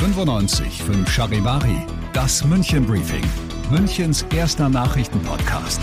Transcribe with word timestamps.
95 0.00 0.82
5 0.82 1.10
Charivari, 1.10 1.86
das 2.14 2.42
München 2.42 2.86
Briefing, 2.86 3.22
Münchens 3.70 4.24
erster 4.34 4.70
Nachrichtenpodcast. 4.70 5.78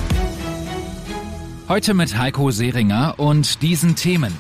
Heute 1.70 1.94
mit 1.94 2.18
Heiko 2.18 2.50
Seringer 2.50 3.14
und 3.18 3.62
diesen 3.62 3.96
Themen. 3.96 4.34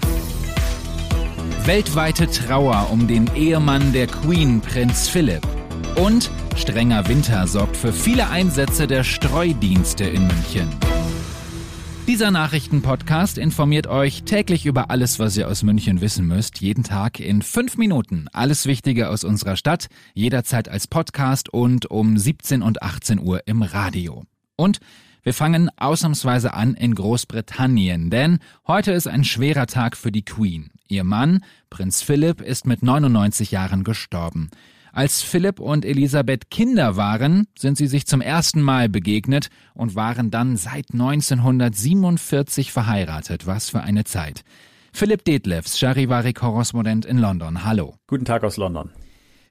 Weltweite 1.66 2.26
Trauer 2.26 2.88
um 2.92 3.08
den 3.08 3.30
Ehemann 3.36 3.94
der 3.94 4.08
Queen, 4.08 4.62
Prinz 4.62 5.10
Philipp. 5.10 5.46
Und 5.96 6.32
strenger 6.56 7.08
Winter 7.08 7.46
sorgt 7.46 7.78
für 7.78 7.94
viele 7.94 8.32
Einsätze 8.32 8.88
der 8.88 9.04
Streudienste 9.04 10.06
in 10.06 10.26
München. 10.26 10.70
Dieser 12.08 12.32
Nachrichtenpodcast 12.32 13.38
informiert 13.38 13.88
euch 13.88 14.24
täglich 14.24 14.66
über 14.66 14.90
alles, 14.92 15.20
was 15.20 15.36
ihr 15.36 15.50
aus 15.50 15.64
München 15.64 16.00
wissen 16.00 16.26
müsst. 16.26 16.62
Jeden 16.62 16.86
Tag 16.86 17.20
in 17.20 17.42
fünf 17.42 17.76
Minuten. 17.76 18.28
Alles 18.32 18.66
Wichtige 18.66 19.10
aus 19.10 19.26
unserer 19.26 19.58
Stadt. 19.58 19.88
Jederzeit 20.14 20.70
als 20.70 20.88
Podcast 20.88 21.50
und 21.50 21.92
um 21.92 22.18
17 22.18 22.62
und 22.62 22.82
18 22.82 23.20
Uhr 23.20 23.42
im 23.46 23.62
Radio. 23.62 24.24
Und 24.56 24.80
wir 25.22 25.34
fangen 25.34 25.70
ausnahmsweise 25.76 26.54
an 26.54 26.76
in 26.76 26.96
Großbritannien, 26.96 28.10
denn 28.10 28.40
heute 28.66 28.94
ist 28.94 29.10
ein 29.10 29.26
schwerer 29.26 29.68
Tag 29.68 29.98
für 29.98 30.14
die 30.14 30.24
Queen. 30.24 30.72
Ihr 30.88 31.04
Mann, 31.04 31.44
Prinz 31.70 32.02
Philipp, 32.02 32.40
ist 32.40 32.66
mit 32.66 32.84
99 32.84 33.52
Jahren 33.52 33.84
gestorben. 33.84 34.50
Als 34.98 35.22
Philipp 35.22 35.60
und 35.60 35.86
Elisabeth 35.86 36.50
Kinder 36.50 36.98
waren, 36.98 37.46
sind 37.56 37.78
sie 37.78 37.86
sich 37.86 38.08
zum 38.08 38.20
ersten 38.20 38.64
Mal 38.64 38.90
begegnet 38.90 39.50
und 39.76 39.94
waren 39.94 40.32
dann 40.32 40.58
seit 40.58 40.92
1947 40.92 42.72
verheiratet. 42.72 43.46
Was 43.46 43.70
für 43.70 43.82
eine 43.82 44.06
Zeit. 44.06 44.42
Philipp 44.92 45.24
Detlefs, 45.24 45.78
Charivari-Korrespondent 45.78 47.06
in 47.06 47.20
London. 47.20 47.64
Hallo. 47.64 47.94
Guten 48.08 48.26
Tag 48.26 48.44
aus 48.44 48.58
London. 48.58 48.90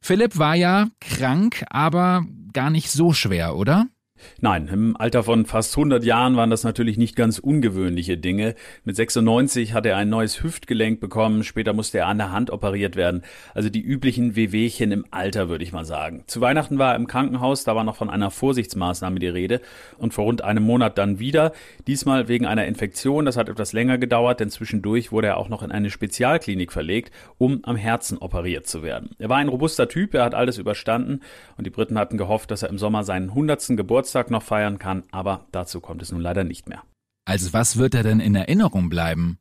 Philipp 0.00 0.36
war 0.36 0.56
ja 0.56 0.89
krank, 1.00 1.64
aber 1.70 2.27
gar 2.52 2.70
nicht 2.70 2.91
so 2.91 3.12
schwer, 3.12 3.55
oder? 3.55 3.86
Nein, 4.41 4.69
im 4.72 4.97
Alter 4.97 5.22
von 5.22 5.47
fast 5.47 5.77
100 5.77 6.05
Jahren 6.05 6.36
waren 6.36 6.50
das 6.50 6.64
natürlich 6.64 6.97
nicht 6.97 7.17
ganz 7.17 7.39
ungewöhnliche 7.39 8.17
Dinge. 8.17 8.55
Mit 8.85 8.96
96 8.96 9.73
hat 9.73 9.86
er 9.86 9.96
ein 9.96 10.08
neues 10.08 10.42
Hüftgelenk 10.42 11.01
bekommen, 11.01 11.45
später 11.45 11.73
musste 11.73 11.98
er 11.98 12.07
an 12.07 12.18
der 12.18 12.33
Hand 12.33 12.51
operiert 12.51 12.96
werden. 12.96 13.23
Also 13.55 13.68
die 13.68 13.80
üblichen 13.80 14.36
Wehwehchen 14.36 14.92
im 14.92 15.05
Alter, 15.11 15.48
würde 15.48 15.64
ich 15.64 15.73
mal 15.73 15.85
sagen. 15.85 16.24
Zu 16.27 16.40
Weihnachten 16.40 16.79
war 16.79 16.92
er 16.92 16.96
im 16.96 17.07
Krankenhaus, 17.07 17.64
da 17.64 17.77
war 17.77 17.85
noch 17.85 17.96
von 17.96 18.11
einer 18.11 18.30
Vorsichtsmaßnahme 18.30 19.18
die 19.18 19.29
Rede 19.29 19.61
und 19.98 20.14
vor 20.14 20.24
rund 20.24 20.42
einem 20.42 20.64
Monat 20.64 20.98
dann 20.98 21.19
wieder. 21.19 21.52
Diesmal 21.86 22.29
wegen 22.29 22.46
einer 22.46 22.67
Infektion, 22.67 23.24
das 23.24 23.36
hat 23.36 23.48
etwas 23.48 23.73
länger 23.73 23.98
gedauert, 23.98 24.40
denn 24.40 24.51
zwischendurch 24.51 25.13
wurde 25.13 25.29
er 25.29 25.36
auch 25.36 25.48
noch 25.48 25.63
in 25.63 25.70
eine 25.70 25.90
Spezialklinik 25.90 26.73
verlegt, 26.73 27.13
um 27.39 27.61
am 27.64 27.77
Herzen 27.77 28.19
operiert 28.19 28.67
zu 28.67 28.83
werden. 28.83 29.11
Er 29.19 29.29
war 29.29 29.36
ein 29.36 29.48
robuster 29.48 29.89
Typ, 29.89 30.14
er 30.14 30.24
hat 30.24 30.35
alles 30.35 30.58
überstanden 30.58 31.20
und 31.57 31.67
die 31.67 31.70
Briten 31.70 31.98
hatten 31.98 32.19
gehofft, 32.19 32.51
dass 32.51 32.63
er 32.63 32.70
im 32.70 32.79
Sommer 32.79 33.05
seinen 33.05 33.30
100. 33.30 33.77
Geburtstag 33.77 34.05
Geburtstag 34.06 34.30
noch 34.30 34.44
feiern 34.44 34.78
kann, 34.78 35.02
aber 35.11 35.46
dazu 35.50 35.80
kommt 35.80 36.00
es 36.00 36.12
nun 36.12 36.20
leider 36.20 36.44
nicht 36.44 36.68
mehr. 36.68 36.84
Also 37.28 37.52
was 37.52 37.77
wird 37.77 37.92
er 37.92 38.05
denn 38.05 38.20
in 38.20 38.36
Erinnerung 38.36 38.89
bleiben? 38.89 39.39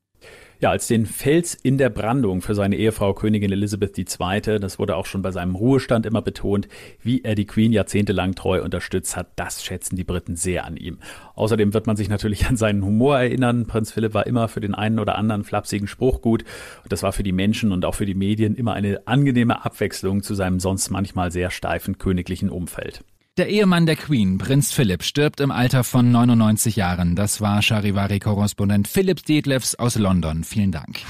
Ja, 0.60 0.72
als 0.72 0.88
den 0.88 1.06
Fels 1.06 1.54
in 1.54 1.78
der 1.78 1.92
Brandung 1.92 2.42
für 2.42 2.56
seine 2.56 2.76
Ehefrau 2.76 3.14
Königin 3.14 3.52
Elisabeth 3.52 3.96
II., 3.96 4.60
das 4.60 4.80
wurde 4.80 4.96
auch 4.96 5.06
schon 5.06 5.22
bei 5.22 5.30
seinem 5.30 5.54
Ruhestand 5.54 6.08
immer 6.08 6.24
betont, 6.24 6.68
wie 7.04 7.22
er 7.22 7.36
die 7.36 7.46
Queen 7.46 7.74
jahrzehntelang 7.74 8.34
treu 8.34 8.64
unterstützt 8.64 9.16
hat, 9.16 9.28
das 9.36 9.64
schätzen 9.64 9.98
die 9.98 10.04
Briten 10.04 10.36
sehr 10.36 10.66
an 10.66 10.78
ihm. 10.78 10.98
Außerdem 11.36 11.76
wird 11.76 11.86
man 11.86 11.96
sich 11.96 12.10
natürlich 12.10 12.48
an 12.48 12.58
seinen 12.58 12.84
Humor 12.84 13.20
erinnern. 13.20 13.68
Prinz 13.68 13.92
Philipp 13.92 14.16
war 14.16 14.26
immer 14.26 14.48
für 14.48 14.62
den 14.62 14.74
einen 14.74 14.98
oder 14.98 15.16
anderen 15.16 15.44
flapsigen 15.44 15.88
Spruch 15.88 16.22
gut. 16.22 16.44
Und 16.82 16.92
das 16.92 17.04
war 17.04 17.14
für 17.14 17.22
die 17.22 17.34
Menschen 17.34 17.72
und 17.72 17.86
auch 17.86 17.94
für 17.94 18.08
die 18.08 18.16
Medien 18.16 18.56
immer 18.56 18.74
eine 18.74 19.06
angenehme 19.06 19.64
Abwechslung 19.64 20.24
zu 20.24 20.34
seinem 20.34 20.60
sonst 20.60 20.90
manchmal 20.90 21.32
sehr 21.32 21.52
steifen 21.52 22.00
königlichen 22.00 22.50
Umfeld. 22.50 23.04
Der 23.38 23.50
Ehemann 23.50 23.86
der 23.86 23.98
Queen, 23.98 24.38
Prinz 24.38 24.72
Philipp, 24.72 25.04
stirbt 25.04 25.42
im 25.42 25.52
Alter 25.52 25.84
von 25.84 26.10
99 26.10 26.78
Jahren. 26.78 27.18
Das 27.18 27.42
war 27.42 27.62
Charivari-Korrespondent 27.62 28.88
Philipp 28.88 29.26
Detlefs 29.26 29.76
aus 29.76 29.98
London. 29.98 30.46
Vielen 30.46 30.72
Dank. 30.72 31.02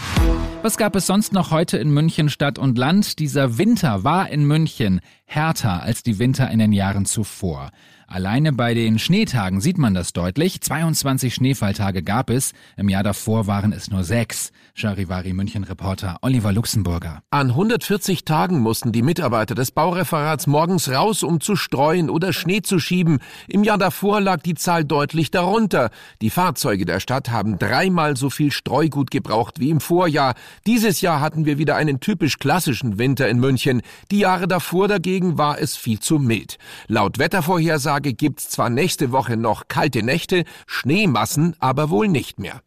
Was 0.66 0.78
gab 0.78 0.96
es 0.96 1.06
sonst 1.06 1.32
noch 1.32 1.52
heute 1.52 1.78
in 1.78 1.92
München 1.92 2.28
Stadt 2.28 2.58
und 2.58 2.76
Land? 2.76 3.20
Dieser 3.20 3.60
Winter 3.60 4.04
war 4.04 4.30
in 4.32 4.46
München 4.46 5.00
härter 5.26 5.84
als 5.84 6.02
die 6.02 6.18
Winter 6.18 6.50
in 6.50 6.58
den 6.58 6.72
Jahren 6.72 7.06
zuvor. 7.06 7.70
Alleine 8.08 8.54
bei 8.54 8.76
den 8.76 9.00
Schneetagen 9.00 9.62
sieht 9.62 9.80
man 9.80 9.96
das 9.96 10.14
deutlich. 10.14 10.62
22 10.62 11.34
Schneefalltage 11.34 12.04
gab 12.04 12.30
es. 12.30 12.54
Im 12.78 12.88
Jahr 12.88 13.02
davor 13.02 13.48
waren 13.48 13.74
es 13.74 13.90
nur 13.90 14.04
sechs. 14.04 14.52
Charivari 14.76 15.34
München 15.34 15.64
Reporter 15.64 16.18
Oliver 16.22 16.54
Luxemburger. 16.54 17.24
An 17.32 17.50
140 17.50 18.24
Tagen 18.24 18.60
mussten 18.60 18.92
die 18.92 19.02
Mitarbeiter 19.02 19.56
des 19.56 19.72
Baureferats 19.72 20.46
morgens 20.46 20.90
raus, 20.92 21.24
um 21.24 21.42
zu 21.42 21.56
streuen 21.56 22.12
oder 22.12 22.32
Schnee 22.32 22.62
zu 22.62 22.80
schieben. 22.80 23.20
Im 23.48 23.64
Jahr 23.64 23.80
davor 23.80 24.22
lag 24.22 24.44
die 24.44 24.54
Zahl 24.54 24.86
deutlich 24.86 25.32
darunter. 25.32 25.90
Die 26.22 26.30
Fahrzeuge 26.30 26.86
der 26.86 27.00
Stadt 27.00 27.32
haben 27.32 27.58
dreimal 27.58 28.18
so 28.18 28.30
viel 28.30 28.52
Streugut 28.52 29.10
gebraucht 29.10 29.60
wie 29.60 29.72
im 29.72 29.80
Vorjahr. 29.80 30.36
Dieses 30.66 31.02
Jahr 31.02 31.22
hatten 31.22 31.46
wir 31.46 31.58
wieder 31.58 31.76
einen 31.76 32.00
typisch 32.00 32.40
klassischen 32.40 32.98
Winter 32.98 33.28
in 33.30 33.40
München. 33.40 33.82
Die 34.12 34.20
Jahre 34.20 34.48
davor 34.48 34.88
dagegen 34.88 35.38
war 35.38 35.60
es 35.60 35.76
viel 35.76 36.00
zu 36.00 36.20
mild. 36.20 36.58
Laut 36.88 37.20
Wettervorhersage 37.20 38.14
gibt's 38.14 38.50
zwar 38.50 38.70
nächste 38.70 39.12
Woche 39.12 39.38
noch 39.38 39.68
kalte 39.68 40.04
Nächte, 40.04 40.46
Schneemassen 40.68 41.56
aber 41.60 41.90
wohl 41.90 42.08
nicht 42.08 42.40
mehr. 42.40 42.62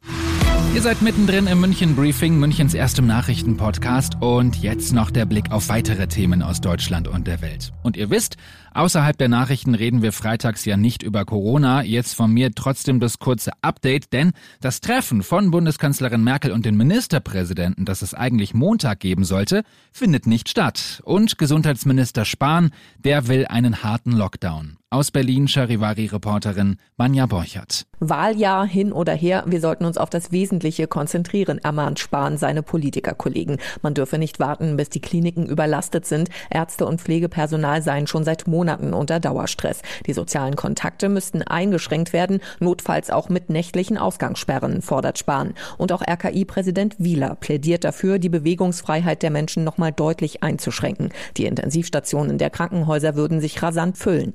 Ihr 0.78 0.82
seid 0.82 1.02
mittendrin 1.02 1.48
im 1.48 1.60
München 1.60 1.96
Briefing, 1.96 2.38
Münchens 2.38 2.72
erstem 2.72 3.04
Nachrichtenpodcast 3.08 4.22
und 4.22 4.62
jetzt 4.62 4.92
noch 4.92 5.10
der 5.10 5.26
Blick 5.26 5.50
auf 5.50 5.68
weitere 5.70 6.06
Themen 6.06 6.40
aus 6.40 6.60
Deutschland 6.60 7.08
und 7.08 7.26
der 7.26 7.42
Welt. 7.42 7.72
Und 7.82 7.96
ihr 7.96 8.10
wisst, 8.10 8.36
außerhalb 8.74 9.18
der 9.18 9.28
Nachrichten 9.28 9.74
reden 9.74 10.02
wir 10.02 10.12
freitags 10.12 10.64
ja 10.66 10.76
nicht 10.76 11.02
über 11.02 11.24
Corona. 11.24 11.82
Jetzt 11.82 12.14
von 12.14 12.32
mir 12.32 12.52
trotzdem 12.54 13.00
das 13.00 13.18
kurze 13.18 13.50
Update, 13.60 14.12
denn 14.12 14.30
das 14.60 14.80
Treffen 14.80 15.24
von 15.24 15.50
Bundeskanzlerin 15.50 16.22
Merkel 16.22 16.52
und 16.52 16.64
den 16.64 16.76
Ministerpräsidenten, 16.76 17.84
das 17.84 18.02
es 18.02 18.14
eigentlich 18.14 18.54
Montag 18.54 19.00
geben 19.00 19.24
sollte, 19.24 19.64
findet 19.90 20.28
nicht 20.28 20.48
statt. 20.48 21.02
Und 21.04 21.38
Gesundheitsminister 21.38 22.24
Spahn, 22.24 22.70
der 22.98 23.26
will 23.26 23.46
einen 23.46 23.82
harten 23.82 24.12
Lockdown. 24.12 24.76
Aus 24.90 25.10
Berlin 25.10 25.48
Charivari-Reporterin 25.48 26.78
Manja 26.96 27.26
Borchert. 27.26 27.84
Wahljahr 28.00 28.66
hin 28.66 28.90
oder 28.90 29.12
her, 29.12 29.44
wir 29.46 29.60
sollten 29.60 29.84
uns 29.84 29.98
auf 29.98 30.08
das 30.08 30.32
Wesentliche 30.32 30.86
konzentrieren, 30.86 31.58
ermahnt 31.58 31.98
Spahn 31.98 32.38
seine 32.38 32.62
Politikerkollegen. 32.62 33.58
Man 33.82 33.92
dürfe 33.92 34.16
nicht 34.16 34.40
warten, 34.40 34.78
bis 34.78 34.88
die 34.88 35.02
Kliniken 35.02 35.44
überlastet 35.44 36.06
sind. 36.06 36.30
Ärzte 36.48 36.86
und 36.86 37.02
Pflegepersonal 37.02 37.82
seien 37.82 38.06
schon 38.06 38.24
seit 38.24 38.46
Monaten 38.46 38.94
unter 38.94 39.20
Dauerstress. 39.20 39.82
Die 40.06 40.14
sozialen 40.14 40.56
Kontakte 40.56 41.10
müssten 41.10 41.42
eingeschränkt 41.42 42.14
werden, 42.14 42.40
notfalls 42.58 43.10
auch 43.10 43.28
mit 43.28 43.50
nächtlichen 43.50 43.98
Ausgangssperren, 43.98 44.80
fordert 44.80 45.18
Spahn. 45.18 45.52
Und 45.76 45.92
auch 45.92 46.00
RKI-Präsident 46.00 46.96
Wieler 46.98 47.34
plädiert 47.34 47.84
dafür, 47.84 48.18
die 48.18 48.30
Bewegungsfreiheit 48.30 49.22
der 49.22 49.30
Menschen 49.30 49.64
nochmal 49.64 49.92
deutlich 49.92 50.42
einzuschränken. 50.42 51.10
Die 51.36 51.44
Intensivstationen 51.44 52.38
der 52.38 52.48
Krankenhäuser 52.48 53.16
würden 53.16 53.42
sich 53.42 53.62
rasant 53.62 53.98
füllen. 53.98 54.32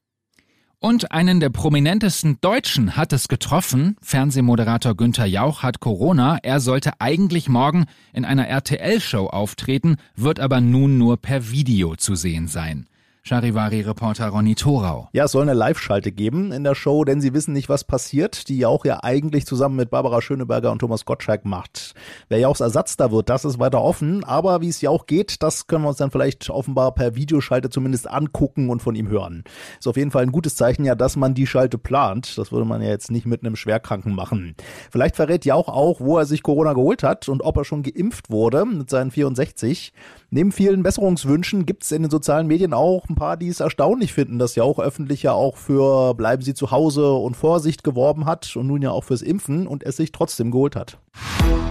Und 0.86 1.14
einen 1.14 1.40
der 1.40 1.50
prominentesten 1.50 2.40
Deutschen 2.42 2.98
hat 2.98 3.14
es 3.14 3.30
getroffen. 3.30 3.96
Fernsehmoderator 4.02 4.98
Günther 4.98 5.26
Jauch 5.26 5.64
hat 5.64 5.80
Corona. 5.80 6.40
Er 6.44 6.60
sollte 6.60 7.00
eigentlich 7.00 7.48
morgen 7.48 7.86
in 8.12 8.26
einer 8.26 8.50
RTL-Show 8.50 9.28
auftreten, 9.28 9.96
wird 10.18 10.42
aber 10.42 10.60
nun 10.60 10.98
nur 10.98 11.16
per 11.16 11.50
Video 11.52 11.96
zu 11.96 12.16
sehen 12.16 12.50
sein. 12.50 12.86
Charivari-Reporter 13.26 14.28
Ronny 14.28 14.54
Thorau. 14.54 15.08
Ja, 15.14 15.24
es 15.24 15.32
soll 15.32 15.44
eine 15.44 15.54
Live-Schalte 15.54 16.12
geben 16.12 16.52
in 16.52 16.66
der 16.66 16.76
Show, 16.76 17.06
denn 17.06 17.22
sie 17.22 17.34
wissen 17.34 17.54
nicht, 17.54 17.70
was 17.70 17.86
passiert, 17.86 18.50
die 18.50 18.58
Jauch 18.58 18.84
ja 18.84 19.02
eigentlich 19.02 19.46
zusammen 19.46 19.78
mit 19.78 19.90
Barbara 19.90 20.22
Schöneberger 20.22 20.74
und 20.74 20.80
Thomas 20.80 21.06
Gottschalk 21.06 21.46
macht. 21.46 21.94
Wer 22.28 22.40
Jauchs 22.40 22.60
Ersatz 22.60 22.98
da 22.98 23.14
wird, 23.14 23.30
das 23.30 23.46
ist 23.46 23.60
weiter 23.60 23.82
offen, 23.82 24.26
aber 24.26 24.60
wie 24.60 24.68
es 24.68 24.82
Jauch 24.82 25.06
geht, 25.06 25.42
das 25.42 25.68
können 25.68 25.86
wir 25.86 25.88
uns 25.88 26.00
dann 26.00 26.12
vielleicht 26.12 26.50
offenbar 26.50 26.94
per 26.94 27.16
Videoschalte 27.16 27.70
zumindest 27.70 28.10
angucken 28.10 28.70
und 28.70 28.82
von 28.82 28.94
ihm 28.94 29.08
hören. 29.08 29.46
Ist 29.80 29.88
auf 29.88 29.96
jeden 29.96 30.12
Fall 30.12 30.24
ein 30.24 30.34
gutes 30.34 30.58
Zeichen 30.58 30.84
ja, 30.84 30.94
dass 30.94 31.16
man 31.16 31.34
die 31.34 31.48
Schalte 31.48 31.78
plant. 31.78 32.38
Das 32.38 32.52
würde 32.52 32.66
man 32.66 32.82
ja 32.82 32.90
jetzt 32.90 33.10
nicht 33.10 33.26
mit 33.26 33.46
einem 33.46 33.56
Schwerkranken 33.56 34.16
machen. 34.16 34.54
Vielleicht 34.92 35.16
verrät 35.16 35.46
Jauch 35.46 35.70
auch, 35.70 36.02
wo 36.02 36.18
er 36.18 36.26
sich 36.26 36.44
Corona 36.44 36.74
geholt 36.74 37.04
hat 37.04 37.30
und 37.30 37.42
ob 37.42 37.56
er 37.56 37.64
schon 37.64 37.84
geimpft 37.84 38.30
wurde 38.30 38.66
mit 38.66 38.90
seinen 38.90 39.12
64. 39.12 39.94
Neben 40.36 40.52
vielen 40.52 40.82
Besserungswünschen 40.82 41.68
gibt 41.68 41.84
es 41.84 41.92
in 41.92 42.02
den 42.02 42.10
sozialen 42.10 42.48
Medien 42.48 42.74
auch 42.74 43.08
ein 43.08 43.14
paar, 43.14 43.38
die 43.38 43.50
es 43.50 43.60
erstaunlich 43.60 44.14
finden, 44.14 44.40
dass 44.40 44.56
ja 44.56 44.64
auch 44.64 44.80
öffentlich 44.80 45.22
ja 45.22 45.34
auch 45.34 45.58
für 45.58 46.16
bleiben 46.16 46.42
Sie 46.42 46.56
zu 46.56 46.72
Hause 46.72 47.14
und 47.14 47.38
Vorsicht 47.38 47.84
geworben 47.84 48.26
hat 48.26 48.56
und 48.56 48.66
nun 48.66 48.82
ja 48.82 48.90
auch 48.90 49.04
fürs 49.04 49.22
Impfen 49.22 49.68
und 49.68 49.84
es 49.84 49.98
sich 49.98 50.12
trotzdem 50.12 50.50
geholt 50.50 50.76
hat. 50.76 50.98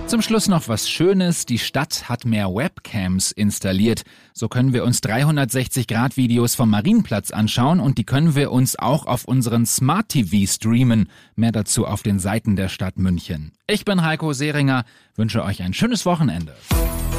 Zum 0.06 0.22
Schluss 0.22 0.46
noch 0.46 0.68
was 0.68 0.88
Schönes. 0.88 1.44
Die 1.44 1.58
Stadt 1.58 2.08
hat 2.08 2.24
mehr 2.24 2.54
Webcams 2.54 3.32
installiert. 3.32 4.02
So 4.32 4.46
können 4.46 4.72
wir 4.72 4.84
uns 4.84 5.02
360-Grad-Videos 5.02 6.54
vom 6.54 6.70
Marienplatz 6.70 7.32
anschauen 7.32 7.80
und 7.80 7.98
die 7.98 8.04
können 8.04 8.36
wir 8.36 8.52
uns 8.52 8.78
auch 8.78 9.06
auf 9.06 9.24
unseren 9.24 9.66
Smart 9.66 10.10
TV 10.10 10.48
streamen. 10.48 11.08
Mehr 11.34 11.50
dazu 11.50 11.84
auf 11.84 12.04
den 12.04 12.20
Seiten 12.20 12.54
der 12.54 12.68
Stadt 12.68 12.96
München. 12.96 13.50
Ich 13.66 13.84
bin 13.84 14.04
Heiko 14.04 14.32
Seringer, 14.32 14.84
wünsche 15.16 15.42
euch 15.42 15.62
ein 15.62 15.74
schönes 15.74 16.06
Wochenende. 16.06 16.54